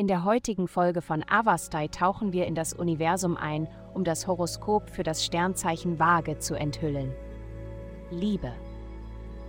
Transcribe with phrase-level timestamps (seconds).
[0.00, 4.88] In der heutigen Folge von Avastai tauchen wir in das Universum ein, um das Horoskop
[4.88, 7.12] für das Sternzeichen Waage zu enthüllen.
[8.10, 8.50] Liebe.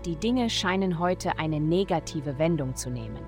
[0.03, 3.21] Die Dinge scheinen heute eine negative Wendung zu nehmen.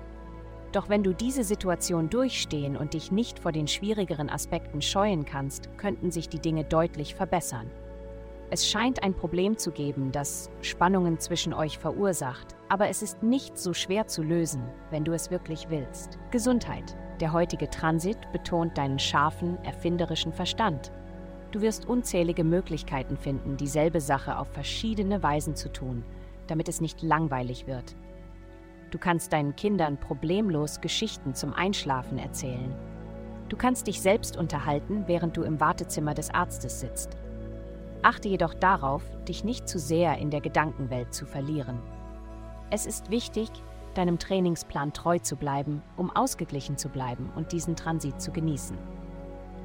[0.72, 5.70] Doch wenn du diese Situation durchstehen und dich nicht vor den schwierigeren Aspekten scheuen kannst,
[5.78, 7.70] könnten sich die Dinge deutlich verbessern.
[8.50, 13.56] Es scheint ein Problem zu geben, das Spannungen zwischen euch verursacht, aber es ist nicht
[13.56, 16.18] so schwer zu lösen, wenn du es wirklich willst.
[16.30, 16.94] Gesundheit.
[17.20, 20.90] Der heutige Transit betont deinen scharfen, erfinderischen Verstand.
[21.52, 26.02] Du wirst unzählige Möglichkeiten finden, dieselbe Sache auf verschiedene Weisen zu tun,
[26.48, 27.94] damit es nicht langweilig wird.
[28.90, 32.74] Du kannst deinen Kindern problemlos Geschichten zum Einschlafen erzählen.
[33.48, 37.16] Du kannst dich selbst unterhalten, während du im Wartezimmer des Arztes sitzt.
[38.02, 41.78] Achte jedoch darauf, dich nicht zu sehr in der Gedankenwelt zu verlieren.
[42.70, 43.48] Es ist wichtig,
[43.94, 48.76] deinem Trainingsplan treu zu bleiben, um ausgeglichen zu bleiben und diesen Transit zu genießen.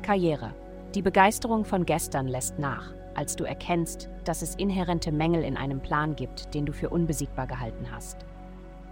[0.01, 0.53] Karriere.
[0.95, 5.81] Die Begeisterung von gestern lässt nach, als du erkennst, dass es inhärente Mängel in einem
[5.81, 8.25] Plan gibt, den du für unbesiegbar gehalten hast.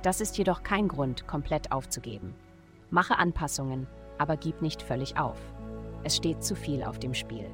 [0.03, 2.35] Das ist jedoch kein Grund, komplett aufzugeben.
[2.89, 5.39] Mache Anpassungen, aber gib nicht völlig auf.
[6.03, 7.49] Es steht zu viel auf dem Spiel.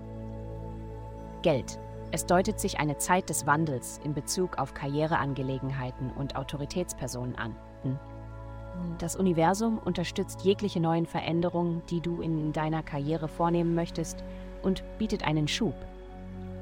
[1.41, 1.79] Geld.
[2.13, 7.55] Es deutet sich eine Zeit des Wandels in Bezug auf Karriereangelegenheiten und Autoritätspersonen an.
[8.99, 14.23] Das Universum unterstützt jegliche neuen Veränderungen, die du in deiner Karriere vornehmen möchtest
[14.61, 15.73] und bietet einen Schub.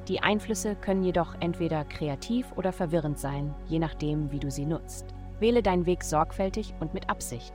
[0.07, 5.07] Die Einflüsse können jedoch entweder kreativ oder verwirrend sein, je nachdem, wie du sie nutzt.
[5.41, 7.53] Wähle deinen Weg sorgfältig und mit Absicht.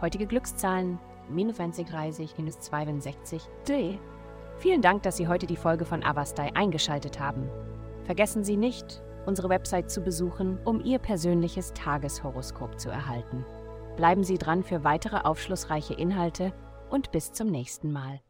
[0.00, 3.98] Heutige Glückszahlen minus 20, 30, minus 62, D.
[4.58, 7.48] Vielen Dank, dass Sie heute die Folge von Avastai eingeschaltet haben.
[8.04, 13.44] Vergessen Sie nicht, unsere Website zu besuchen, um Ihr persönliches Tageshoroskop zu erhalten.
[13.96, 16.52] Bleiben Sie dran für weitere aufschlussreiche Inhalte
[16.90, 18.20] und bis zum nächsten Mal.